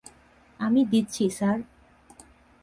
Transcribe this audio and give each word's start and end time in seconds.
আমি 0.59 0.81
দিচ্ছি, 0.85 1.23
স্যার। 1.29 1.57